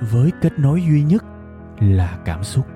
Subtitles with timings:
[0.00, 1.24] với kết nối duy nhất
[1.80, 2.66] là cảm xúc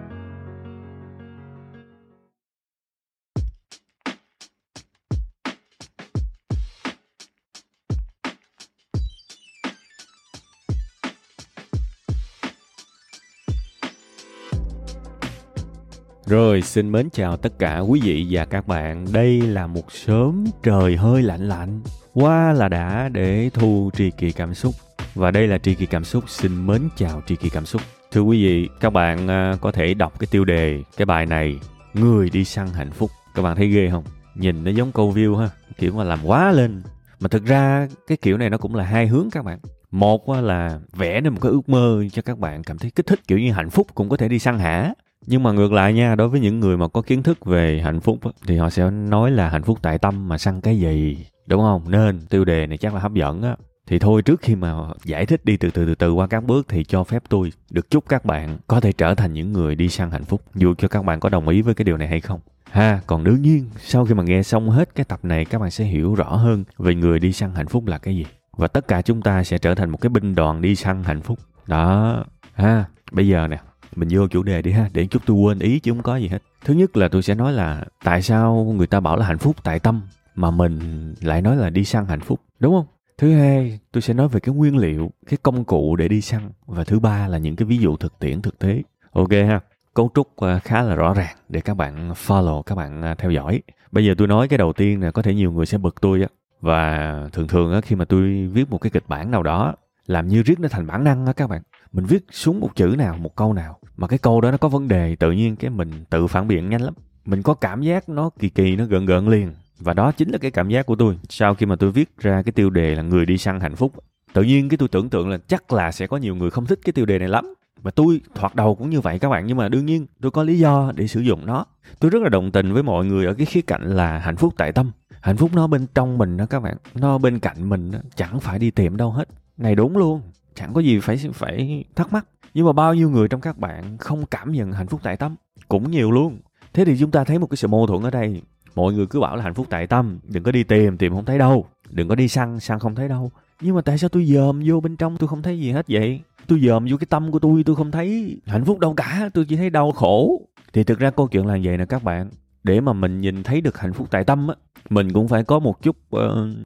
[16.27, 19.07] Rồi, xin mến chào tất cả quý vị và các bạn.
[19.13, 21.81] Đây là một sớm trời hơi lạnh lạnh.
[22.13, 24.75] Qua là đã để thu trì kỳ cảm xúc.
[25.15, 26.25] Và đây là tri kỳ cảm xúc.
[26.31, 27.83] Xin mến chào tri kỳ cảm xúc.
[28.13, 31.59] Thưa quý vị, các bạn à, có thể đọc cái tiêu đề cái bài này
[31.95, 33.11] Người đi săn hạnh phúc.
[33.35, 34.05] Các bạn thấy ghê không?
[34.35, 35.51] Nhìn nó giống câu view ha.
[35.79, 36.83] Kiểu mà làm quá lên.
[37.21, 39.59] Mà thực ra cái kiểu này nó cũng là hai hướng các bạn.
[39.91, 43.21] Một là vẽ nên một cái ước mơ cho các bạn cảm thấy kích thích
[43.29, 44.95] kiểu như hạnh phúc cũng có thể đi săn hả
[45.27, 48.01] nhưng mà ngược lại nha đối với những người mà có kiến thức về hạnh
[48.01, 51.61] phúc thì họ sẽ nói là hạnh phúc tại tâm mà săn cái gì đúng
[51.61, 54.75] không nên tiêu đề này chắc là hấp dẫn á thì thôi, trước khi mà
[55.05, 57.91] giải thích đi từ từ từ từ qua các bước thì cho phép tôi được
[57.91, 60.43] chúc các bạn có thể trở thành những người đi săn hạnh phúc.
[60.55, 62.41] Dù cho các bạn có đồng ý với cái điều này hay không.
[62.71, 65.71] Ha, còn đương nhiên, sau khi mà nghe xong hết cái tập này, các bạn
[65.71, 68.27] sẽ hiểu rõ hơn về người đi săn hạnh phúc là cái gì.
[68.57, 71.21] Và tất cả chúng ta sẽ trở thành một cái binh đoàn đi săn hạnh
[71.21, 71.39] phúc.
[71.67, 72.25] Đó.
[72.55, 73.59] Ha, bây giờ nè,
[73.97, 76.29] mình vô chủ đề đi ha, để chút tôi quên ý chứ không có gì
[76.29, 76.43] hết.
[76.65, 79.57] Thứ nhất là tôi sẽ nói là tại sao người ta bảo là hạnh phúc
[79.63, 80.03] tại tâm,
[80.35, 82.41] mà mình lại nói là đi săn hạnh phúc.
[82.61, 82.87] Đúng không?
[83.19, 86.51] Thứ hai, tôi sẽ nói về cái nguyên liệu, cái công cụ để đi săn.
[86.67, 88.83] Và thứ ba là những cái ví dụ thực tiễn thực tế.
[89.13, 89.61] Ok ha.
[89.95, 93.31] Cấu trúc à, khá là rõ ràng để các bạn follow, các bạn à, theo
[93.31, 93.63] dõi.
[93.93, 96.23] Bây giờ tôi nói cái đầu tiên là có thể nhiều người sẽ bực tôi
[96.23, 96.29] á.
[96.61, 99.75] Và thường thường á, khi mà tôi viết một cái kịch bản nào đó,
[100.07, 101.63] làm như riết nó thành bản năng á các bạn.
[101.93, 104.69] Mình viết xuống một chữ nào, một câu nào, mà cái câu đó nó có
[104.69, 106.95] vấn đề, tự nhiên cái mình tự phản biện nhanh lắm.
[107.25, 109.53] Mình có cảm giác nó kỳ kỳ, nó gợn gợn liền
[109.85, 112.43] và đó chính là cái cảm giác của tôi sau khi mà tôi viết ra
[112.43, 113.93] cái tiêu đề là người đi săn hạnh phúc.
[114.33, 116.79] Tự nhiên cái tôi tưởng tượng là chắc là sẽ có nhiều người không thích
[116.85, 117.55] cái tiêu đề này lắm.
[117.83, 120.43] Và tôi thoạt đầu cũng như vậy các bạn nhưng mà đương nhiên tôi có
[120.43, 121.65] lý do để sử dụng nó.
[121.99, 124.55] Tôi rất là đồng tình với mọi người ở cái khía cạnh là hạnh phúc
[124.57, 124.91] tại tâm.
[125.21, 128.41] Hạnh phúc nó bên trong mình đó các bạn nó bên cạnh mình đó, chẳng
[128.41, 129.29] phải đi tìm đâu hết.
[129.57, 130.21] Này đúng luôn
[130.55, 132.27] chẳng có gì phải phải thắc mắc.
[132.55, 135.35] Nhưng mà bao nhiêu người trong các bạn không cảm nhận hạnh phúc tại tâm?
[135.69, 136.39] Cũng nhiều luôn.
[136.73, 138.43] Thế thì chúng ta thấy một cái sự mâu thuẫn ở đây
[138.75, 141.25] mọi người cứ bảo là hạnh phúc tại tâm đừng có đi tìm tìm không
[141.25, 141.67] thấy đâu.
[141.91, 143.31] Đừng có đi săn săn không thấy đâu.
[143.61, 146.21] Nhưng mà tại sao tôi dòm vô bên trong tôi không thấy gì hết vậy?
[146.47, 149.45] Tôi dòm vô cái tâm của tôi tôi không thấy hạnh phúc đâu cả tôi
[149.45, 150.41] chỉ thấy đau khổ.
[150.73, 152.29] Thì thực ra câu chuyện là vậy nè các bạn.
[152.65, 154.55] Để mà mình nhìn thấy được hạnh phúc tại tâm á
[154.91, 156.21] mình cũng phải có một chút uh,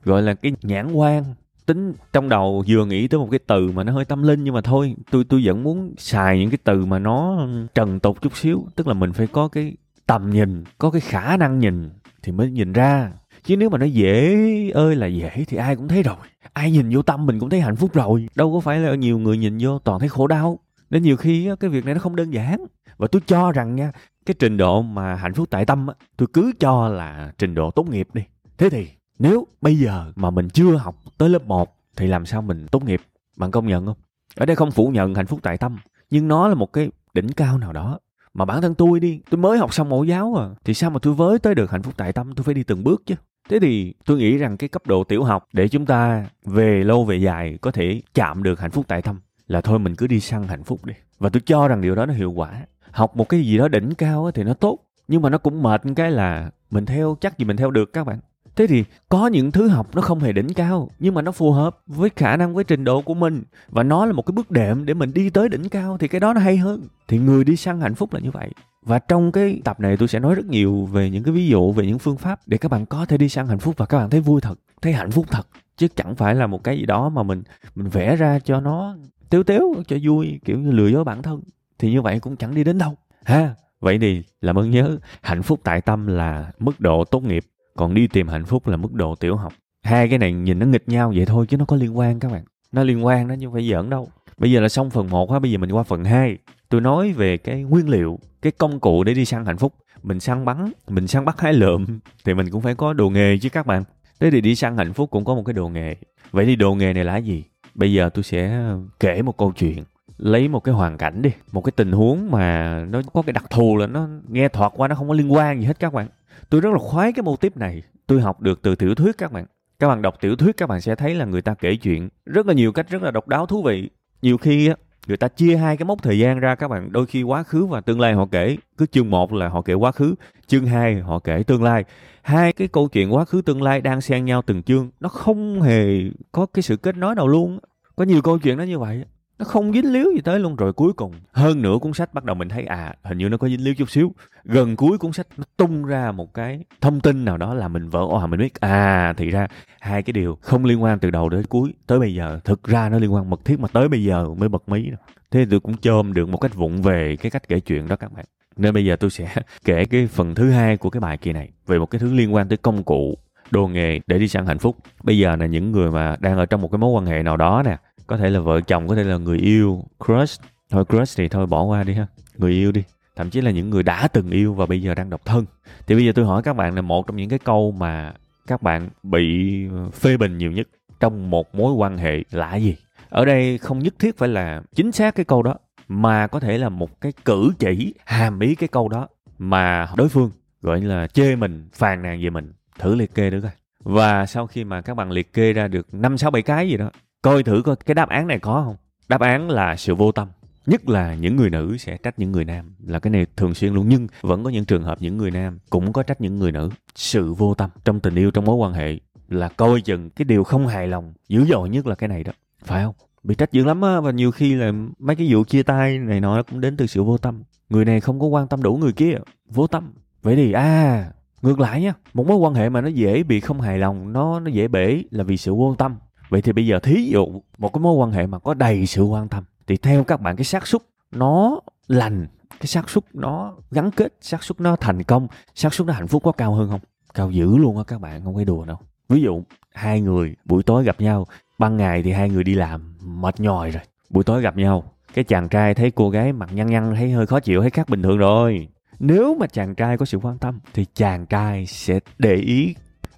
[0.04, 1.24] gọi là cái nhãn quan.
[1.66, 4.54] Tính trong đầu vừa nghĩ tới một cái từ mà nó hơi tâm linh nhưng
[4.54, 8.36] mà thôi tôi tôi vẫn muốn xài những cái từ mà nó trần tục chút
[8.36, 8.66] xíu.
[8.76, 9.76] Tức là mình phải có cái
[10.06, 11.90] tầm nhìn có cái khả năng nhìn
[12.28, 13.12] thì mới nhìn ra
[13.44, 14.36] chứ nếu mà nó dễ
[14.70, 16.16] ơi là dễ thì ai cũng thấy rồi
[16.52, 19.18] ai nhìn vô tâm mình cũng thấy hạnh phúc rồi đâu có phải là nhiều
[19.18, 20.58] người nhìn vô toàn thấy khổ đau
[20.90, 22.66] nên nhiều khi cái việc này nó không đơn giản
[22.96, 23.92] và tôi cho rằng nha
[24.26, 27.88] cái trình độ mà hạnh phúc tại tâm tôi cứ cho là trình độ tốt
[27.88, 28.22] nghiệp đi
[28.58, 32.42] thế thì nếu bây giờ mà mình chưa học tới lớp 1 thì làm sao
[32.42, 33.00] mình tốt nghiệp?
[33.36, 33.96] Bạn công nhận không?
[34.36, 35.78] Ở đây không phủ nhận hạnh phúc tại tâm,
[36.10, 37.98] nhưng nó là một cái đỉnh cao nào đó.
[38.34, 40.98] Mà bản thân tôi đi, tôi mới học xong mẫu giáo à, thì sao mà
[41.02, 43.14] tôi với tới được hạnh phúc tại tâm, tôi phải đi từng bước chứ.
[43.48, 47.04] Thế thì tôi nghĩ rằng cái cấp độ tiểu học để chúng ta về lâu
[47.04, 50.20] về dài có thể chạm được hạnh phúc tại tâm là thôi mình cứ đi
[50.20, 50.94] săn hạnh phúc đi.
[51.18, 52.66] Và tôi cho rằng điều đó nó hiệu quả.
[52.90, 54.78] Học một cái gì đó đỉnh cao thì nó tốt,
[55.08, 58.06] nhưng mà nó cũng mệt cái là mình theo chắc gì mình theo được các
[58.06, 58.18] bạn
[58.58, 61.52] thế thì có những thứ học nó không hề đỉnh cao, nhưng mà nó phù
[61.52, 63.42] hợp với khả năng, với trình độ của mình.
[63.68, 66.20] Và nó là một cái bước đệm để mình đi tới đỉnh cao thì cái
[66.20, 66.82] đó nó hay hơn.
[67.08, 68.50] Thì người đi săn hạnh phúc là như vậy.
[68.82, 71.72] Và trong cái tập này tôi sẽ nói rất nhiều về những cái ví dụ,
[71.72, 73.98] về những phương pháp để các bạn có thể đi săn hạnh phúc và các
[73.98, 75.48] bạn thấy vui thật, thấy hạnh phúc thật.
[75.76, 77.42] Chứ chẳng phải là một cái gì đó mà mình
[77.74, 78.96] mình vẽ ra cho nó
[79.30, 81.40] tiếu tiếu cho vui, kiểu như lừa dối bản thân.
[81.78, 82.94] Thì như vậy cũng chẳng đi đến đâu.
[83.24, 87.44] Ha, vậy thì làm ơn nhớ, hạnh phúc tại tâm là mức độ tốt nghiệp
[87.78, 89.52] còn đi tìm hạnh phúc là mức độ tiểu học.
[89.84, 92.32] Hai cái này nhìn nó nghịch nhau vậy thôi chứ nó có liên quan các
[92.32, 92.44] bạn.
[92.72, 94.08] Nó liên quan đó, nhưng phải giỡn đâu.
[94.38, 96.38] Bây giờ là xong phần 1 ha bây giờ mình qua phần 2
[96.68, 99.74] tôi nói về cái nguyên liệu, cái công cụ để đi săn hạnh phúc.
[100.02, 101.86] Mình săn bắn, mình săn bắt hái lượm,
[102.24, 103.84] thì mình cũng phải có đồ nghề chứ các bạn.
[104.20, 105.96] Thế thì đi săn hạnh phúc cũng có một cái đồ nghề.
[106.30, 107.44] Vậy thì đồ nghề này là gì?
[107.74, 109.84] Bây giờ tôi sẽ kể một câu chuyện,
[110.18, 113.44] lấy một cái hoàn cảnh đi, một cái tình huống mà nó có cái đặc
[113.50, 116.08] thù là nó nghe thoạt qua nó không có liên quan gì hết các bạn
[116.50, 117.82] tôi rất là khoái cái mô típ này.
[118.06, 119.46] Tôi học được từ tiểu thuyết các bạn.
[119.78, 122.46] Các bạn đọc tiểu thuyết các bạn sẽ thấy là người ta kể chuyện rất
[122.46, 123.90] là nhiều cách, rất là độc đáo, thú vị.
[124.22, 124.74] Nhiều khi á,
[125.06, 126.92] người ta chia hai cái mốc thời gian ra các bạn.
[126.92, 128.56] Đôi khi quá khứ và tương lai họ kể.
[128.76, 130.14] Cứ chương một là họ kể quá khứ,
[130.46, 131.84] chương 2 họ kể tương lai.
[132.22, 134.90] Hai cái câu chuyện quá khứ, tương lai đang xen nhau từng chương.
[135.00, 135.86] Nó không hề
[136.32, 137.58] có cái sự kết nối nào luôn.
[137.96, 139.04] Có nhiều câu chuyện nó như vậy
[139.38, 140.56] nó không dính líu gì tới luôn.
[140.56, 143.36] Rồi cuối cùng, hơn nửa cuốn sách bắt đầu mình thấy à hình như nó
[143.36, 144.12] có dính líu chút xíu.
[144.44, 147.88] Gần cuối cuốn sách nó tung ra một cái thông tin nào đó là mình
[147.88, 149.46] vỡ òa mình biết à thì ra
[149.80, 152.40] hai cái điều không liên quan từ đầu đến cuối, tới bây giờ.
[152.44, 154.90] Thực ra nó liên quan mật thiết mà tới bây giờ mới bật mí
[155.30, 158.12] thế tôi cũng chôm được một cách vụng về cái cách kể chuyện đó các
[158.12, 158.24] bạn.
[158.56, 161.50] Nên bây giờ tôi sẽ kể cái phần thứ hai của cái bài kỳ này
[161.66, 163.18] về một cái thứ liên quan tới công cụ,
[163.50, 164.76] đồ nghề để đi săn hạnh phúc.
[165.02, 167.36] Bây giờ là những người mà đang ở trong một cái mối quan hệ nào
[167.36, 167.76] đó nè
[168.08, 169.84] có thể là vợ chồng, có thể là người yêu.
[170.06, 170.42] Crush.
[170.70, 172.06] Thôi, crush thì thôi, bỏ qua đi ha.
[172.36, 172.82] Người yêu đi.
[173.16, 175.44] Thậm chí là những người đã từng yêu và bây giờ đang độc thân.
[175.86, 178.12] Thì bây giờ tôi hỏi các bạn là một trong những cái câu mà
[178.46, 180.68] các bạn bị ờ, phê bình nhiều nhất
[181.00, 182.76] trong một mối quan hệ là gì?
[183.08, 185.54] Ở đây không nhất thiết phải là chính xác cái câu đó,
[185.88, 189.08] mà có thể là một cái cử chỉ hàm ý cái câu đó
[189.38, 190.30] mà đối phương
[190.62, 192.52] gọi là chê mình, phàn nàn về mình.
[192.78, 193.52] Thử liệt kê được coi.
[193.84, 196.76] Và sau khi mà các bạn liệt kê ra được năm, sáu, bảy cái gì
[196.76, 196.90] đó
[197.22, 198.76] coi thử coi cái đáp án này có không?
[199.08, 200.28] Đáp án là sự vô tâm.
[200.66, 202.74] Nhất là những người nữ sẽ trách những người nam.
[202.86, 203.88] Là cái này thường xuyên luôn.
[203.88, 206.70] Nhưng vẫn có những trường hợp những người nam cũng có trách những người nữ.
[206.94, 208.98] Sự vô tâm trong tình yêu, trong mối quan hệ
[209.28, 212.32] là coi chừng cái điều không hài lòng, dữ dội nhất là cái này đó.
[212.64, 212.94] Phải không?
[213.22, 216.20] Bị trách dữ lắm á, và nhiều khi là mấy cái vụ chia tay này
[216.20, 217.42] nọ cũng đến từ sự vô tâm.
[217.70, 219.14] Người này không có quan tâm đủ người kia.
[219.50, 219.92] Vô tâm.
[220.22, 221.10] Vậy thì à
[221.42, 224.40] ngược lại nhá một mối quan hệ mà nó dễ bị không hài lòng, nó
[224.40, 225.96] nó dễ bể là vì sự vô tâm
[226.28, 229.02] vậy thì bây giờ thí dụ một cái mối quan hệ mà có đầy sự
[229.02, 230.82] quan tâm, thì theo các bạn cái xác suất
[231.12, 235.86] nó lành, cái xác suất nó gắn kết, xác suất nó thành công, xác suất
[235.86, 236.80] nó hạnh phúc có cao hơn không?
[237.14, 238.76] Cao dữ luôn á các bạn, không phải đùa đâu.
[239.08, 239.42] Ví dụ,
[239.74, 241.26] hai người buổi tối gặp nhau,
[241.58, 243.82] ban ngày thì hai người đi làm, mệt nhòi rồi.
[244.10, 247.26] Buổi tối gặp nhau, cái chàng trai thấy cô gái mặt nhăn nhăn, thấy hơi
[247.26, 248.68] khó chịu, thấy khác bình thường rồi.
[248.98, 252.74] Nếu mà chàng trai có sự quan tâm, thì chàng trai sẽ để ý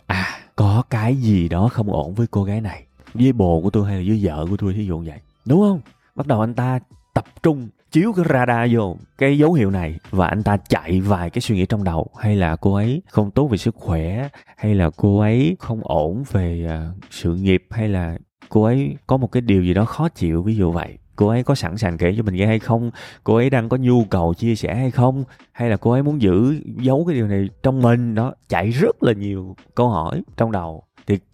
[0.06, 2.84] à có cái gì đó không ổn với cô gái này
[3.14, 5.18] với bồ của tôi hay là với vợ của tôi thí dụ vậy.
[5.46, 5.80] Đúng không?
[6.14, 6.78] Bắt đầu anh ta
[7.14, 11.30] tập trung chiếu cái radar vô cái dấu hiệu này và anh ta chạy vài
[11.30, 12.06] cái suy nghĩ trong đầu.
[12.18, 16.24] Hay là cô ấy không tốt về sức khỏe hay là cô ấy không ổn
[16.32, 18.18] về uh, sự nghiệp hay là
[18.48, 20.98] cô ấy có một cái điều gì đó khó chịu ví dụ vậy.
[21.16, 22.90] Cô ấy có sẵn sàng kể cho mình nghe hay không?
[23.24, 25.24] Cô ấy đang có nhu cầu chia sẻ hay không?
[25.52, 28.14] Hay là cô ấy muốn giữ giấu cái điều này trong mình?
[28.14, 30.82] Đó chạy rất là nhiều câu hỏi trong đầu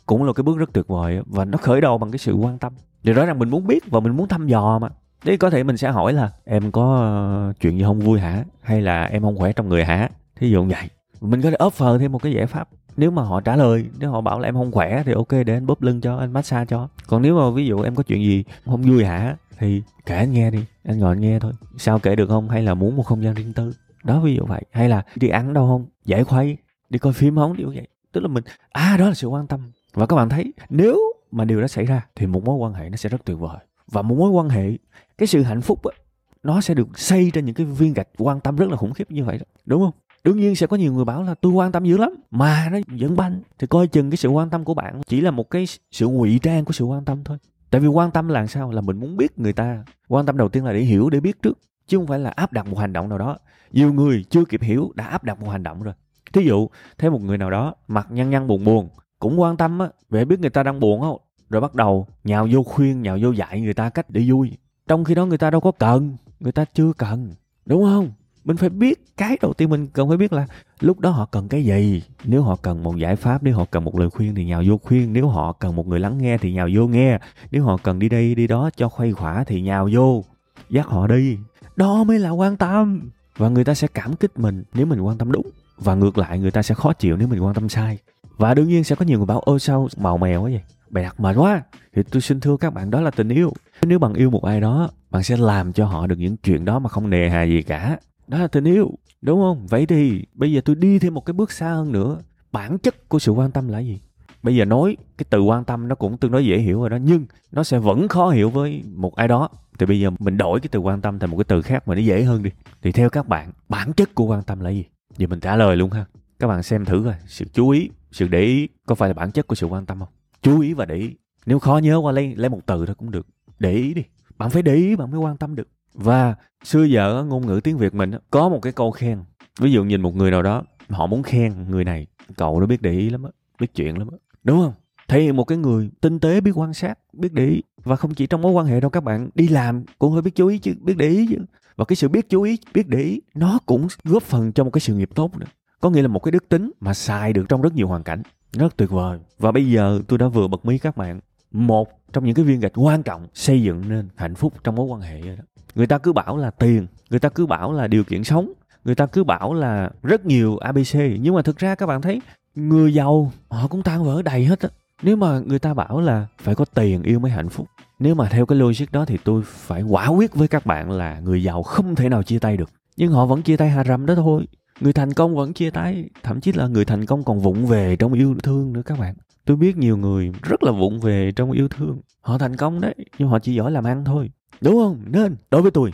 [0.07, 2.59] cũng là cái bước rất tuyệt vời và nó khởi đầu bằng cái sự quan
[2.59, 2.73] tâm
[3.03, 4.89] điều đó rằng mình muốn biết và mình muốn thăm dò mà
[5.27, 8.45] Thế có thể mình sẽ hỏi là em có ờ, chuyện gì không vui hả?
[8.63, 10.09] Hay là em không khỏe trong người hả?
[10.37, 10.89] Thí dụ vậy.
[11.21, 12.69] Mình có thể offer thêm một cái giải pháp.
[12.97, 15.55] Nếu mà họ trả lời, nếu họ bảo là em không khỏe thì ok để
[15.55, 16.89] anh bóp lưng cho, anh massage cho.
[17.07, 19.37] Còn nếu mà ví dụ em có chuyện gì không vui hả?
[19.59, 21.53] Thì kể anh nghe đi, anh ngồi anh nghe thôi.
[21.77, 22.49] Sao kể được không?
[22.49, 23.73] Hay là muốn một không gian riêng tư?
[24.05, 24.63] Đó ví dụ vậy.
[24.71, 25.87] Hay là đi ăn đâu không?
[26.05, 26.57] Giải khuây,
[26.91, 27.57] đi coi phim không?
[27.57, 27.89] kiểu vậy.
[28.13, 29.61] Tức là mình, à đó là sự quan tâm.
[29.97, 30.99] Và các bạn thấy, nếu
[31.33, 33.59] mà điều đó xảy ra thì một mối quan hệ nó sẽ rất tuyệt vời.
[33.87, 34.71] Và một mối quan hệ
[35.19, 35.97] cái sự hạnh phúc á
[36.43, 39.11] nó sẽ được xây trên những cái viên gạch quan tâm rất là khủng khiếp
[39.11, 39.45] như vậy đó.
[39.67, 39.91] Đúng không?
[40.25, 42.79] Đương nhiên sẽ có nhiều người bảo là tôi quan tâm dữ lắm mà nó
[42.87, 43.41] vẫn banh.
[43.59, 46.39] Thì coi chừng cái sự quan tâm của bạn chỉ là một cái sự ngụy
[46.43, 47.39] trang của sự quan tâm thôi.
[47.71, 48.71] Tại vì quan tâm là sao?
[48.71, 49.85] Là mình muốn biết người ta.
[50.09, 51.59] Quan tâm đầu tiên là để hiểu để biết trước.
[51.87, 53.39] Chứ không phải là áp đặt một hành động nào đó.
[53.73, 55.95] Nhiều người chưa kịp hiểu đã áp đặt một hành động rồi.
[56.33, 58.89] Thí dụ thấy một người nào đó mặt nhăn nhăn buồn buồn
[59.19, 61.19] cũng quan tâm á, về biết người ta đang buồn không?
[61.51, 64.57] Rồi bắt đầu nhào vô khuyên, nhào vô dạy người ta cách để vui.
[64.89, 67.35] Trong khi đó người ta đâu có cần, người ta chưa cần,
[67.67, 68.11] đúng không?
[68.45, 70.47] Mình phải biết, cái đầu tiên mình cần phải biết là
[70.81, 72.03] lúc đó họ cần cái gì.
[72.25, 74.79] Nếu họ cần một giải pháp, nếu họ cần một lời khuyên thì nhào vô
[74.83, 75.13] khuyên.
[75.13, 77.19] Nếu họ cần một người lắng nghe thì nhào vô nghe.
[77.51, 80.25] Nếu họ cần đi đây, đi đó cho khuây khỏa thì nhào vô,
[80.71, 81.39] dắt họ đi.
[81.77, 83.11] Đó mới là quan tâm.
[83.37, 85.51] Và người ta sẽ cảm kích mình nếu mình quan tâm đúng.
[85.79, 87.99] Và ngược lại, người ta sẽ khó chịu nếu mình quan tâm sai
[88.37, 90.63] và đương nhiên sẽ có nhiều người bảo, ôi sao màu mèo quá vậy?
[90.91, 91.63] Bày đặt mệt quá.
[91.95, 93.53] Thì tôi xin thưa các bạn, đó là tình yêu.
[93.83, 96.79] Nếu bạn yêu một ai đó, bạn sẽ làm cho họ được những chuyện đó
[96.79, 97.99] mà không nề hà gì cả.
[98.27, 98.91] Đó là tình yêu,
[99.23, 99.67] đúng không?
[99.67, 102.19] Vậy thì bây giờ tôi đi thêm một cái bước xa hơn nữa.
[102.53, 104.01] Bản chất của sự quan tâm là gì?
[104.43, 106.99] Bây giờ nói cái từ quan tâm nó cũng tương đối dễ hiểu rồi đó,
[107.03, 109.49] nhưng nó sẽ vẫn khó hiểu với một ai đó.
[109.79, 111.95] Thì bây giờ mình đổi cái từ quan tâm thành một cái từ khác mà
[111.95, 112.51] nó dễ hơn đi.
[112.83, 114.85] Thì theo các bạn, bản chất của quan tâm là gì?
[115.17, 116.05] Giờ mình trả lời luôn ha.
[116.39, 119.31] Các bạn xem thử coi, sự chú ý sự để ý có phải là bản
[119.31, 120.09] chất của sự quan tâm không?
[120.43, 121.15] Chú ý và để ý.
[121.47, 123.27] Nếu khó nhớ qua lấy lấy một từ thôi cũng được.
[123.59, 124.03] Để ý đi.
[124.39, 125.69] Bạn phải để ý, bạn mới quan tâm được.
[125.95, 129.19] Và xưa giờ ngôn ngữ tiếng việt mình có một cái câu khen.
[129.61, 132.07] Ví dụ nhìn một người nào đó, họ muốn khen người này,
[132.37, 133.31] cậu nó biết để ý lắm á,
[133.61, 134.19] biết chuyện lắm á.
[134.45, 134.73] Đúng không?
[135.09, 137.63] Thể hiện một cái người tinh tế biết quan sát, biết để ý.
[137.85, 140.35] Và không chỉ trong mối quan hệ đâu, các bạn đi làm cũng phải biết
[140.35, 141.37] chú ý chứ, biết để ý chứ.
[141.77, 144.71] Và cái sự biết chú ý, biết để ý, nó cũng góp phần cho một
[144.71, 145.47] cái sự nghiệp tốt nữa
[145.81, 148.23] có nghĩa là một cái đức tính mà xài được trong rất nhiều hoàn cảnh.
[148.53, 149.19] Rất tuyệt vời.
[149.39, 151.21] Và bây giờ tôi đã vừa bật mí các bạn,
[151.53, 154.87] một trong những cái viên gạch quan trọng xây dựng nên hạnh phúc trong mối
[154.87, 155.43] quan hệ đó.
[155.75, 158.53] Người ta cứ bảo là tiền, người ta cứ bảo là điều kiện sống,
[158.85, 162.21] người ta cứ bảo là rất nhiều abc nhưng mà thực ra các bạn thấy,
[162.55, 164.69] người giàu họ cũng tan vỡ đầy hết á.
[165.03, 167.67] Nếu mà người ta bảo là phải có tiền yêu mới hạnh phúc,
[167.99, 171.21] nếu mà theo cái logic đó thì tôi phải quả quyết với các bạn là
[171.21, 172.71] người giàu không thể nào chia tay được.
[172.97, 174.47] Nhưng họ vẫn chia tay hà rầm đó thôi
[174.81, 177.97] người thành công vẫn chia tay, thậm chí là người thành công còn vụng về
[177.97, 179.15] trong yêu thương nữa các bạn.
[179.45, 182.01] Tôi biết nhiều người rất là vụng về trong yêu thương.
[182.21, 184.31] Họ thành công đấy, nhưng họ chỉ giỏi làm ăn thôi.
[184.61, 185.03] Đúng không?
[185.07, 185.93] Nên, đối với tôi,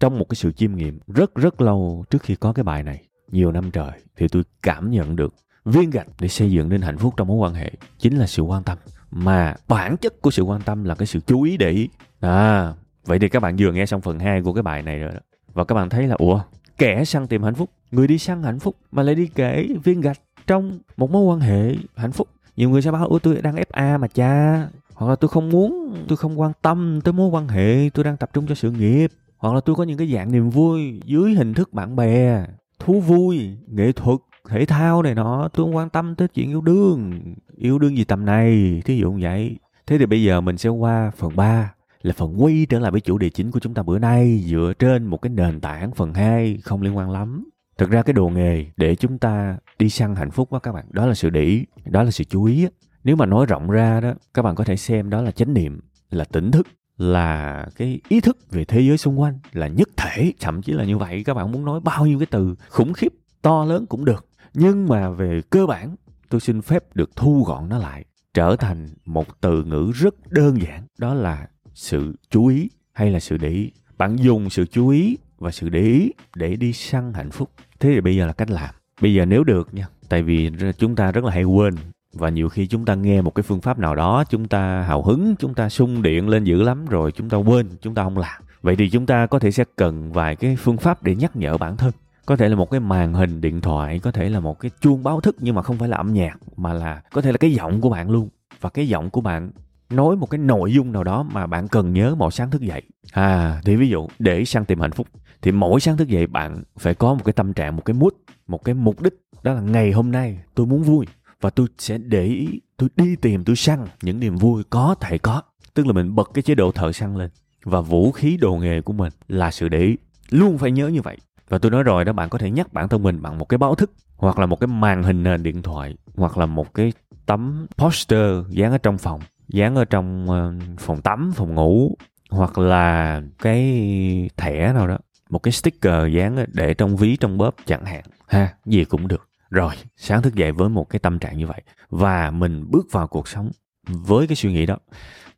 [0.00, 3.02] trong một cái sự chiêm nghiệm rất rất lâu trước khi có cái bài này,
[3.32, 6.98] nhiều năm trời, thì tôi cảm nhận được viên gạch để xây dựng nên hạnh
[6.98, 8.78] phúc trong mối quan hệ chính là sự quan tâm.
[9.10, 11.88] Mà bản chất của sự quan tâm là cái sự chú ý để ý.
[12.20, 15.12] À vậy thì các bạn vừa nghe xong phần 2 của cái bài này rồi
[15.12, 15.20] đó.
[15.52, 16.40] Và các bạn thấy là, ủa
[16.78, 17.70] kẻ săn tìm hạnh phúc.
[17.90, 21.40] Người đi săn hạnh phúc mà lại đi kể viên gạch trong một mối quan
[21.40, 22.28] hệ hạnh phúc.
[22.56, 24.68] Nhiều người sẽ bảo, ủa, tôi đang fa mà cha.
[24.94, 28.16] Hoặc là, tôi không muốn, tôi không quan tâm tới mối quan hệ, tôi đang
[28.16, 29.12] tập trung cho sự nghiệp.
[29.38, 32.44] Hoặc là, tôi có những cái dạng niềm vui dưới hình thức bạn bè,
[32.78, 34.18] thú vui, nghệ thuật,
[34.48, 37.20] thể thao này nọ, tôi không quan tâm tới chuyện yêu đương.
[37.56, 38.82] Yêu đương gì tầm này?
[38.84, 39.56] Thí dụ như vậy.
[39.86, 43.00] Thế thì bây giờ mình sẽ qua phần 3 là phần quay trở lại với
[43.00, 46.14] chủ đề chính của chúng ta bữa nay, dựa trên một cái nền tảng phần
[46.14, 47.48] 2 không liên quan lắm.
[47.78, 50.84] Thực ra cái đồ nghề để chúng ta đi săn hạnh phúc quá các bạn,
[50.90, 52.66] đó là sự để ý, đó là sự chú ý
[53.04, 55.80] nếu mà nói rộng ra đó, các bạn có thể xem đó là chánh niệm,
[56.10, 60.32] là tỉnh thức, là cái ý thức về thế giới xung quanh, là nhất thể.
[60.40, 63.12] Thậm chí là như vậy, các bạn muốn nói bao nhiêu cái từ khủng khiếp,
[63.42, 64.26] to lớn cũng được.
[64.54, 65.96] Nhưng mà về cơ bản,
[66.28, 70.62] tôi xin phép được thu gọn nó lại, trở thành một từ ngữ rất đơn
[70.62, 71.46] giản, đó là
[71.78, 73.70] sự chú ý hay là sự để ý?
[73.98, 77.50] Bạn dùng sự chú ý và sự để ý để đi săn hạnh phúc.
[77.80, 78.74] Thế thì bây giờ là cách làm.
[79.00, 81.74] Bây giờ nếu được nha, tại vì chúng ta rất là hay quên
[82.12, 85.02] và nhiều khi chúng ta nghe một cái phương pháp nào đó, chúng ta hào
[85.02, 88.18] hứng, chúng ta sung điện lên dữ lắm rồi chúng ta quên, chúng ta không
[88.18, 88.42] làm.
[88.62, 91.58] Vậy thì chúng ta có thể sẽ cần vài cái phương pháp để nhắc nhở
[91.58, 91.92] bản thân.
[92.26, 95.02] Có thể là một cái màn hình điện thoại, có thể là một cái chuông
[95.02, 97.52] báo thức nhưng mà không phải là âm nhạc, mà là có thể là cái
[97.52, 98.28] giọng của bạn luôn.
[98.60, 99.50] Và cái giọng của bạn
[99.90, 102.82] nói một cái nội dung nào đó mà bạn cần nhớ mỗi sáng thức dậy.
[103.12, 105.06] À thì ví dụ, để sang tìm hạnh phúc.
[105.42, 108.12] Thì mỗi sáng thức dậy bạn phải có một cái tâm trạng, một cái mood,
[108.46, 109.14] một cái mục đích.
[109.42, 111.06] Đó là ngày hôm nay tôi muốn vui
[111.40, 115.18] và tôi sẽ để ý, tôi đi tìm, tôi săn những niềm vui có thể
[115.18, 115.42] có.
[115.74, 117.30] Tức là mình bật cái chế độ thợ săn lên
[117.64, 119.96] và vũ khí đồ nghề của mình là sự để ý.
[120.30, 121.16] Luôn phải nhớ như vậy.
[121.48, 123.58] Và tôi nói rồi đó, bạn có thể nhắc bản thân mình bằng một cái
[123.58, 126.92] báo thức hoặc là một cái màn hình nền điện thoại hoặc là một cái
[127.26, 131.96] tấm poster dán ở trong phòng dán ở trong ờ, phòng tắm phòng ngủ
[132.30, 134.98] hoặc là cái thẻ nào đó
[135.30, 138.04] một cái sticker dán để trong ví trong bóp chẳng hạn.
[138.28, 138.54] Ha.
[138.66, 139.28] Gì cũng được.
[139.50, 143.06] Rồi sáng thức dậy với một cái tâm trạng như vậy và mình bước vào
[143.06, 143.50] cuộc sống
[143.84, 144.76] với cái suy nghĩ đó.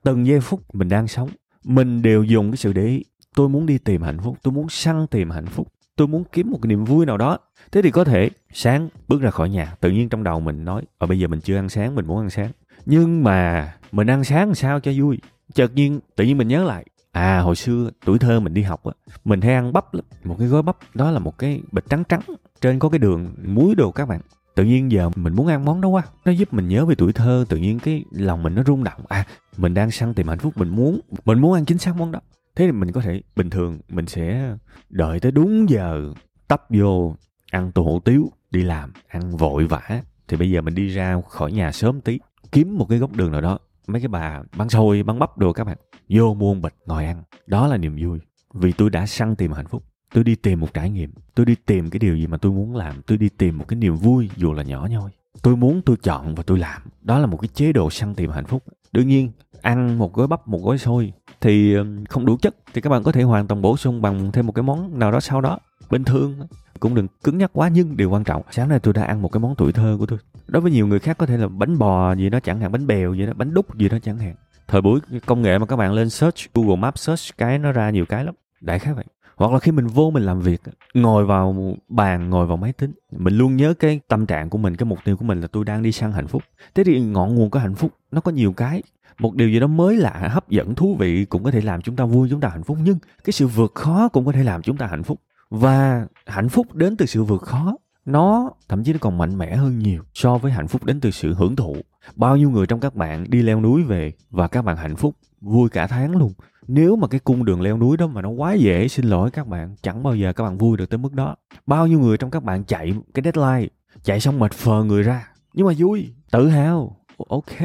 [0.03, 1.29] Từng giây phút mình đang sống
[1.65, 4.69] mình đều dùng cái sự để ý tôi muốn đi tìm hạnh phúc tôi muốn
[4.69, 7.39] săn tìm hạnh phúc tôi muốn kiếm một cái niềm vui nào đó.
[7.73, 10.83] Thế thì có thể sáng bước ra khỏi nhà tự nhiên trong đầu mình nói
[10.83, 12.51] ở ờ, bây giờ mình chưa ăn sáng mình muốn ăn sáng
[12.87, 15.19] nhưng mà mình ăn sáng sao cho vui?
[15.55, 18.85] Chợt nhiên tự nhiên mình nhớ lại à hồi xưa tuổi thơ mình đi học
[18.85, 18.93] á,
[19.25, 20.05] mình hay ăn bắp lắm.
[20.25, 22.21] Một cái gói bắp, đó là một cái bịch trắng trắng,
[22.61, 24.21] trên có cái đường muối đồ các bạn.
[24.55, 27.13] Tự nhiên giờ mình muốn ăn món đó quá, nó giúp mình nhớ về tuổi
[27.13, 29.01] thơ, tự nhiên cái lòng mình nó rung động.
[29.09, 32.13] À mình đang săn tìm hạnh phúc, mình muốn mình muốn ăn chính xác món
[32.13, 32.21] đó.
[32.57, 34.55] Thế thì mình có thể, bình thường mình sẽ
[34.89, 36.13] đợi tới đúng giờ
[36.49, 37.17] tấp vô,
[37.51, 39.81] ăn tô hủ tiếu, đi làm, ăn vội vã.
[40.29, 42.19] Thì bây giờ mình đi ra khỏi nhà sớm tí
[42.53, 45.53] kiếm một cái góc đường nào đó, mấy cái bà bán xôi, bán bắp đồ
[45.53, 45.77] các bạn,
[46.09, 47.23] vô muôn bịch ngồi ăn.
[47.47, 48.19] Đó là niềm vui,
[48.55, 49.85] vì tôi đã săn tìm hạnh phúc.
[50.15, 52.77] Tôi đi tìm một trải nghiệm, tôi đi tìm cái điều gì mà tôi muốn
[52.77, 55.11] làm, tôi đi tìm một cái niềm vui dù là nhỏ nhoi.
[55.43, 58.31] Tôi muốn tôi chọn và tôi làm, đó là một cái chế độ săn tìm
[58.31, 58.63] hạnh phúc.
[58.93, 59.31] Đương nhiên,
[59.63, 61.75] ăn một gói bắp, một gói xôi thì
[62.09, 64.53] không đủ chất, thì các bạn có thể hoàn toàn bổ sung bằng thêm một
[64.53, 65.59] cái món nào đó sau đó.
[65.91, 66.39] Bình thường,
[66.81, 69.29] cũng đừng cứng nhắc quá nhưng điều quan trọng, sáng nay tôi đã ăn một
[69.29, 70.19] cái món tuổi thơ của tôi
[70.51, 72.87] đối với nhiều người khác có thể là bánh bò gì đó chẳng hạn, bánh
[72.87, 74.35] bèo gì đó, bánh đúc gì đó chẳng hạn.
[74.69, 77.91] Thời buổi công nghệ mà các bạn lên search, google maps search, cái nó ra
[77.91, 78.35] nhiều cái lắm.
[78.61, 79.05] Đại khái vậy.
[79.37, 80.63] Hoặc là khi mình vô mình làm việc,
[80.95, 84.77] ngồi vào bàn, ngồi vào máy tính, mình luôn nhớ cái tâm trạng của mình,
[84.77, 86.43] cái mục tiêu của mình là tôi đang đi săn hạnh phúc.
[86.75, 88.83] Thế thì ngọn nguồn của hạnh phúc nó có nhiều cái.
[89.19, 91.97] Một điều gì đó mới lạ, hấp dẫn, thú vị cũng có thể làm chúng
[91.97, 92.79] ta vui, chúng ta hạnh phúc.
[92.83, 95.21] Nhưng cái sự vượt khó cũng có thể làm chúng ta hạnh phúc.
[95.51, 99.57] Và hạnh phúc đến từ sự vượt khó nó thậm chí nó còn mạnh mẽ
[99.57, 101.77] hơn nhiều so với hạnh phúc đến từ sự hưởng thụ.
[102.17, 105.17] Bao nhiêu người trong các bạn đi leo núi về và các bạn hạnh phúc,
[105.41, 106.33] vui cả tháng luôn.
[106.69, 109.47] Nếu mà cái cung đường leo núi đó mà nó quá dễ, xin lỗi các
[109.47, 111.37] bạn, chẳng bao giờ các bạn vui được tới mức đó.
[111.67, 113.69] Bao nhiêu người trong các bạn chạy cái deadline,
[114.03, 115.29] chạy xong mệt phờ người ra.
[115.55, 116.97] Nhưng mà vui, tự hào.
[117.29, 117.59] Ok,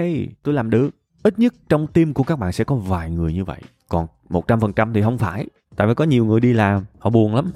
[0.43, 0.89] tôi làm được.
[1.23, 3.61] Ít nhất trong tim của các bạn sẽ có vài người như vậy.
[3.89, 6.83] Còn một trăm phần trăm thì không phải tại vì có nhiều người đi làm,
[6.99, 7.51] họ buồn lắm.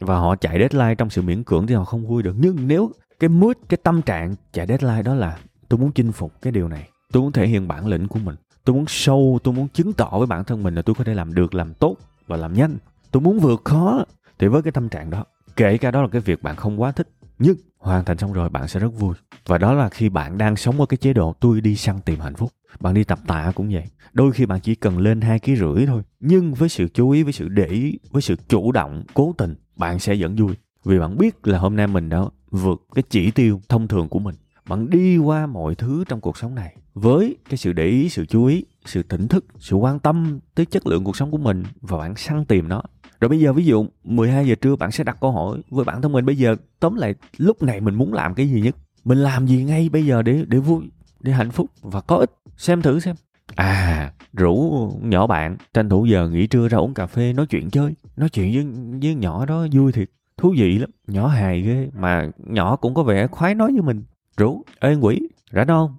[0.00, 2.36] Và họ chạy deadline trong sự miễn cưỡng thì họ không vui được.
[2.38, 5.38] Nhưng nếu cái mood, cái tâm trạng chạy deadline đó là
[5.68, 8.36] tôi muốn chinh phục cái điều này, tôi muốn thể hiện bản lĩnh của mình,
[8.64, 11.14] tôi muốn show, tôi muốn chứng tỏ với bản thân mình là tôi có thể
[11.14, 12.76] làm được, làm tốt và làm nhanh.
[13.10, 14.04] Tôi muốn vượt khó.
[14.38, 15.24] Thì với cái tâm trạng đó,
[15.56, 18.48] kể cả đó là cái việc bạn không quá thích, nhưng hoàn thành xong rồi
[18.48, 19.14] bạn sẽ rất vui.
[19.46, 22.20] Và đó là khi bạn đang sống ở cái chế độ tôi đi săn tìm
[22.20, 22.50] hạnh phúc
[22.80, 23.84] bạn đi tập tạ cũng vậy.
[24.12, 26.02] Đôi khi bạn chỉ cần lên hai ký rưỡi thôi.
[26.20, 29.54] Nhưng với sự chú ý, với sự để ý, với sự chủ động, cố tình,
[29.76, 30.54] bạn sẽ vẫn vui.
[30.84, 34.18] Vì bạn biết là hôm nay mình đã vượt cái chỉ tiêu thông thường của
[34.18, 34.34] mình.
[34.68, 38.26] Bạn đi qua mọi thứ trong cuộc sống này với cái sự để ý, sự
[38.26, 41.62] chú ý, sự tỉnh thức, sự quan tâm tới chất lượng cuộc sống của mình
[41.80, 42.82] và bạn săn tìm nó.
[43.20, 46.02] Rồi bây giờ ví dụ 12 giờ trưa bạn sẽ đặt câu hỏi với bản
[46.02, 48.76] thân mình, bây giờ, tóm lại lúc này mình muốn làm cái gì nhất?
[49.04, 52.30] Mình làm gì ngay bây giờ để để vui, để hạnh phúc và có ích?
[52.62, 53.16] Xem thử xem.
[53.56, 57.70] À rủ nhỏ bạn, tranh thủ giờ nghỉ trưa ra uống cà phê, nói chuyện
[57.70, 57.94] chơi.
[58.16, 58.66] Nói chuyện với
[59.02, 60.10] với nhỏ đó vui thiệt.
[60.36, 60.90] Thú vị lắm.
[61.06, 64.02] Nhỏ hài ghê, mà nhỏ cũng có vẻ khoái nói với mình.
[64.36, 65.20] Rủ, ê quỷ,
[65.52, 65.96] rảnh không?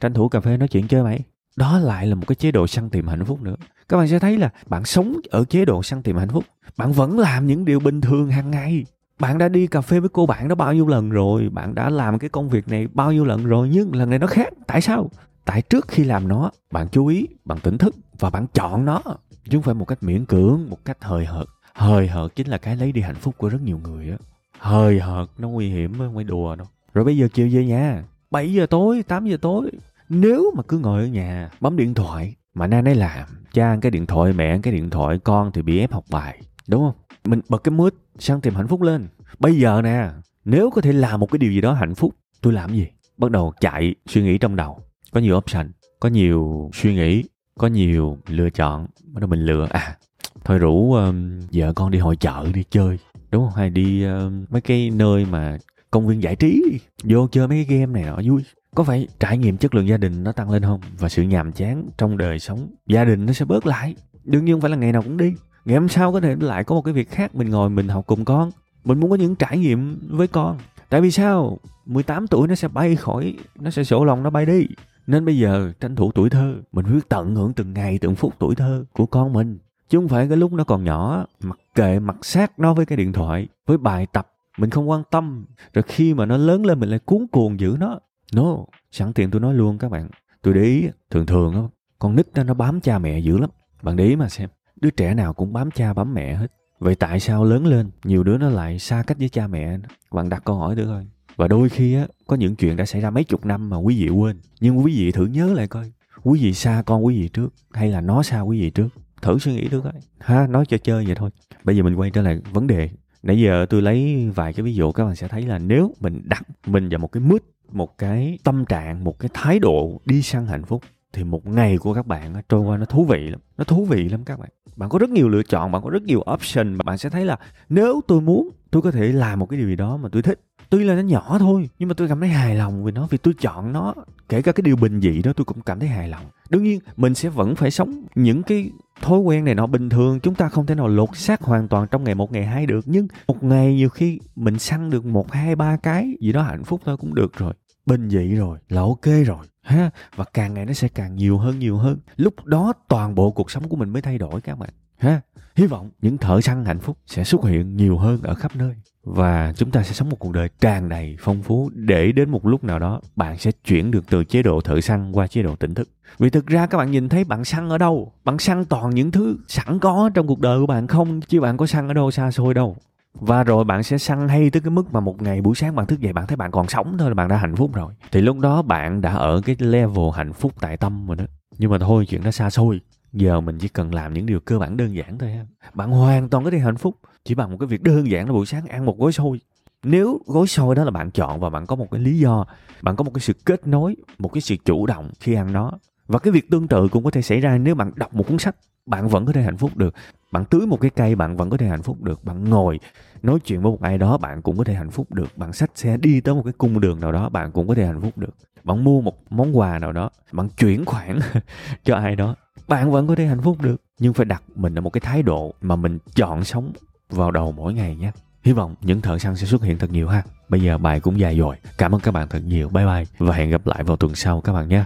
[0.00, 1.20] Tranh thủ cà phê nói chuyện chơi mày.
[1.56, 3.56] Đó lại là một cái chế độ săn tìm hạnh phúc nữa.
[3.88, 6.44] Các bạn sẽ thấy là bạn sống ở chế độ săn tìm hạnh phúc.
[6.76, 8.84] Bạn vẫn làm những điều bình thường hàng ngày.
[9.20, 11.48] Bạn đã đi cà phê với cô bạn đó bao nhiêu lần rồi?
[11.48, 13.68] Bạn đã làm cái công việc này bao nhiêu lần rồi?
[13.72, 14.48] Nhưng lần này nó khác.
[14.66, 15.10] Tại sao?
[15.48, 19.02] Tại trước khi làm nó, bạn chú ý, bạn tỉnh thức và bạn chọn nó.
[19.44, 21.46] Chứ không phải một cách miễn cưỡng, một cách hời hợt.
[21.74, 24.16] Hời hợt chính là cái lấy đi hạnh phúc của rất nhiều người á.
[24.58, 26.66] Hời hợt, nó nguy hiểm không phải đùa đâu.
[26.94, 29.70] Rồi bây giờ chiều về nhà 7 giờ tối 8 giờ tối,
[30.08, 33.80] nếu mà cứ ngồi ở nhà, bấm điện thoại, mà na nấy làm, cha ăn
[33.80, 36.82] cái điện thoại, mẹ ăn cái điện thoại, con thì bị ép học bài, đúng
[36.82, 36.94] không?
[37.24, 39.08] Mình bật cái mood sang tìm hạnh phúc lên.
[39.38, 40.10] Bây giờ nè,
[40.44, 42.86] nếu có thể làm một cái điều gì đó hạnh phúc, tôi làm gì?
[43.16, 44.80] Bắt đầu chạy, suy nghĩ trong đầu
[45.12, 47.24] có nhiều option có nhiều suy nghĩ
[47.58, 48.86] có nhiều lựa chọn.
[49.04, 49.96] Bắt đầu mình lựa à
[50.44, 52.98] thôi rủ um, vợ con đi hội chợ đi chơi
[53.30, 53.56] đúng không?
[53.56, 55.58] Hay đi um, mấy cái nơi mà
[55.90, 56.62] công viên giải trí
[57.04, 58.42] vô chơi mấy cái game này nọ vui.
[58.74, 60.80] Có phải trải nghiệm chất lượng gia đình nó tăng lên không?
[60.98, 63.94] Và sự nhàm chán trong đời sống gia đình nó sẽ bớt lại.
[64.24, 65.32] Đương nhiên không phải là ngày nào cũng đi.
[65.64, 68.06] Ngày hôm sau có thể lại có một cái việc khác mình ngồi mình học
[68.06, 68.50] cùng con.
[68.84, 70.58] Mình muốn có những trải nghiệm với con.
[70.88, 71.58] Tại vì sao?
[71.86, 74.66] 18 tuổi nó sẽ bay khỏi nó sẽ sổ lòng nó bay đi
[75.08, 76.54] nên bây giờ tranh thủ tuổi thơ.
[76.72, 79.58] Mình biết tận hưởng từng ngày, từng phút tuổi thơ của con mình.
[79.88, 82.96] Chứ không phải cái lúc nó còn nhỏ, mặc kệ, mặc sát nó với cái
[82.96, 84.32] điện thoại, với bài tập.
[84.58, 85.44] Mình không quan tâm.
[85.74, 87.98] Rồi khi mà nó lớn lên, mình lại cuốn cuồng giữ nó.
[88.34, 88.56] No,
[88.90, 90.08] sẵn tiện tôi nói luôn các bạn.
[90.42, 91.62] Tôi để ý, thường thường á,
[91.98, 93.50] con nít đó nó bám cha mẹ dữ lắm.
[93.82, 94.48] Bạn để ý mà xem,
[94.80, 96.52] đứa trẻ nào cũng bám cha, bám mẹ hết.
[96.78, 99.78] Vậy tại sao lớn lên, nhiều đứa nó lại xa cách với cha mẹ?
[100.12, 101.06] Bạn đặt câu hỏi được thôi
[101.38, 104.02] và đôi khi á, có những chuyện đã xảy ra mấy chục năm mà quý
[104.02, 104.36] vị quên.
[104.60, 107.90] Nhưng quý vị thử nhớ lại coi, quý vị xa con quý vị trước hay
[107.90, 108.88] là nó xa quý vị trước?
[109.22, 109.92] Thử suy nghĩ trước coi.
[110.18, 111.30] Ha, nói chơi chơi vậy thôi.
[111.64, 112.90] Bây giờ mình quay trở lại vấn đề.
[113.22, 116.20] Nãy giờ tôi lấy vài cái ví dụ các bạn sẽ thấy là nếu mình
[116.24, 117.38] đặt mình vào một cái mức
[117.72, 121.78] một cái tâm trạng, một cái thái độ đi săn hạnh phúc, thì một ngày
[121.78, 123.40] của các bạn trôi qua nó thú vị lắm.
[123.58, 124.48] Nó thú vị lắm các bạn.
[124.76, 127.24] Bạn có rất nhiều lựa chọn, bạn có rất nhiều option mà bạn sẽ thấy
[127.24, 130.22] là nếu tôi muốn, tôi có thể làm một cái điều gì đó mà tôi
[130.22, 130.40] thích
[130.70, 133.18] tuy là nó nhỏ thôi, nhưng mà tôi cảm thấy hài lòng vì nó, vì
[133.18, 133.94] tôi chọn nó.
[134.28, 136.24] Kể cả cái điều bình dị đó, tôi cũng cảm thấy hài lòng.
[136.50, 140.20] Đương nhiên, mình sẽ vẫn phải sống những cái thói quen này nó bình thường.
[140.20, 142.84] Chúng ta không thể nào lột xác hoàn toàn trong ngày một, ngày hai được.
[142.84, 146.64] Nhưng một ngày nhiều khi mình săn được một, hai, ba cái gì đó hạnh
[146.64, 147.52] phúc thôi cũng được rồi.
[147.86, 149.90] Bình dị rồi, là ok rồi, ha?
[150.16, 151.98] Và càng ngày nó sẽ càng nhiều hơn nhiều hơn.
[152.16, 155.20] Lúc đó toàn bộ cuộc sống của mình mới thay đổi các bạn ha,
[155.56, 158.74] hy vọng những thợ săn hạnh phúc sẽ xuất hiện nhiều hơn ở khắp nơi.
[159.04, 162.46] Và chúng ta sẽ sống một cuộc đời tràn đầy phong phú để đến một
[162.46, 165.56] lúc nào đó bạn sẽ chuyển được từ chế độ thợ săn qua chế độ
[165.56, 165.88] tỉnh thức.
[166.18, 168.12] Vì thực ra các bạn nhìn thấy bạn săn ở đâu?
[168.24, 171.20] Bạn săn toàn những thứ sẵn có trong cuộc đời của bạn không?
[171.20, 172.76] Chứ bạn có săn ở đâu xa xôi đâu.
[173.14, 175.86] Và rồi bạn sẽ săn hay tới cái mức mà một ngày buổi sáng bạn
[175.86, 177.92] thức dậy bạn thấy bạn còn sống thôi là bạn đã hạnh phúc rồi.
[178.12, 181.24] Thì lúc đó bạn đã ở cái level hạnh phúc tại tâm rồi đó.
[181.58, 182.80] Nhưng mà thôi, chuyện đó xa xôi
[183.12, 185.46] giờ mình chỉ cần làm những điều cơ bản đơn giản thôi ha.
[185.74, 188.32] Bạn hoàn toàn có thể hạnh phúc chỉ bằng một cái việc đơn giản là
[188.32, 189.40] buổi sáng ăn một gói xôi.
[189.82, 192.44] Nếu gói xôi đó là bạn chọn và bạn có một cái lý do,
[192.82, 195.72] bạn có một cái sự kết nối, một cái sự chủ động khi ăn nó.
[196.06, 198.38] Và cái việc tương tự cũng có thể xảy ra nếu bạn đọc một cuốn
[198.38, 199.94] sách, bạn vẫn có thể hạnh phúc được.
[200.32, 202.24] Bạn tưới một cái cây, bạn vẫn có thể hạnh phúc được.
[202.24, 202.80] Bạn ngồi,
[203.22, 205.38] nói chuyện với một ai đó, bạn cũng có thể hạnh phúc được.
[205.38, 207.86] Bạn xách xe đi tới một cái cung đường nào đó, bạn cũng có thể
[207.86, 208.34] hạnh phúc được.
[208.64, 211.18] Bạn mua một món quà nào đó, bạn chuyển khoản
[211.84, 212.36] cho ai đó
[212.68, 213.76] bạn vẫn có thể hạnh phúc được.
[213.98, 216.72] Nhưng phải đặt mình ở một cái thái độ mà mình chọn sống
[217.10, 218.12] vào đầu mỗi ngày nhé.
[218.42, 220.22] Hy vọng những thợ săn sẽ xuất hiện thật nhiều ha.
[220.48, 221.56] Bây giờ bài cũng dài rồi.
[221.78, 222.68] Cảm ơn các bạn thật nhiều.
[222.68, 224.84] Bye bye và hẹn gặp lại vào tuần sau các bạn nhé.